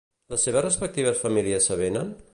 [0.33, 2.15] Les seves respectives famílies s'avenen?